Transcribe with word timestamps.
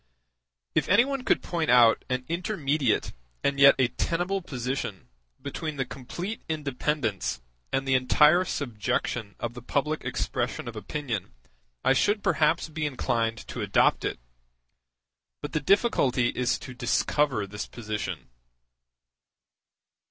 If 0.73 0.89
any 0.89 1.05
one 1.05 1.23
could 1.23 1.43
point 1.43 1.69
out 1.69 2.03
an 2.09 2.25
intermediate 2.27 3.13
and 3.43 3.59
yet 3.59 3.75
a 3.77 3.89
tenable 3.89 4.41
position 4.41 5.09
between 5.39 5.75
the 5.77 5.85
complete 5.85 6.41
independence 6.49 7.39
and 7.71 7.87
the 7.87 7.93
entire 7.93 8.43
subjection 8.43 9.35
of 9.39 9.53
the 9.53 9.61
public 9.61 10.03
expression 10.03 10.67
of 10.67 10.75
opinion, 10.75 11.33
I 11.85 11.93
should 11.93 12.23
perhaps 12.23 12.67
be 12.67 12.87
inclined 12.87 13.47
to 13.49 13.61
adopt 13.61 14.03
it; 14.03 14.17
but 15.39 15.51
the 15.53 15.59
difficulty 15.61 16.29
is 16.29 16.57
to 16.57 16.73
discover 16.73 17.45
this 17.45 17.67
position. 17.67 18.29